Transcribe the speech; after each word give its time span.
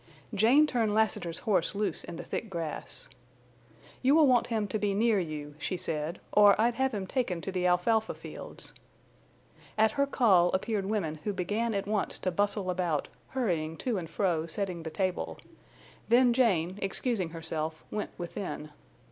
Jane 0.33 0.65
turned 0.65 0.95
Lassiter's 0.95 1.37
horse 1.45 1.75
loose 1.75 2.03
in 2.03 2.15
the 2.15 2.23
thick 2.23 2.49
grass. 2.49 3.07
"You 4.01 4.15
will 4.15 4.25
want 4.25 4.47
him 4.47 4.67
to 4.69 4.79
be 4.79 4.95
near 4.95 5.19
you," 5.19 5.53
she 5.59 5.77
said, 5.77 6.19
"or 6.31 6.59
I'd 6.59 6.73
have 6.73 6.91
him 6.91 7.05
taken 7.05 7.39
to 7.41 7.51
the 7.51 7.67
alfalfa 7.67 8.15
fields." 8.15 8.73
At 9.77 9.91
her 9.91 10.07
call 10.07 10.49
appeared 10.53 10.87
women 10.87 11.19
who 11.23 11.33
began 11.33 11.75
at 11.75 11.85
once 11.85 12.17
to 12.17 12.31
bustle 12.31 12.71
about, 12.71 13.09
hurrying 13.27 13.77
to 13.85 13.99
and 13.99 14.09
fro, 14.09 14.47
setting 14.47 14.81
the 14.81 14.89
table. 14.89 15.37
Then 16.09 16.33
Jane, 16.33 16.79
excusing 16.81 17.29
herself, 17.29 17.85
went 17.91 18.09
within. 18.17 18.71